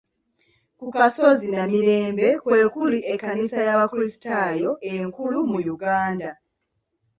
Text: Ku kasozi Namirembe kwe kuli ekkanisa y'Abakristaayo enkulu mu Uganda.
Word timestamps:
Ku 0.77 0.85
kasozi 0.95 1.45
Namirembe 1.49 2.27
kwe 2.43 2.59
kuli 2.73 2.97
ekkanisa 3.13 3.57
y'Abakristaayo 3.67 4.71
enkulu 4.93 5.39
mu 5.51 5.59
Uganda. 5.75 6.31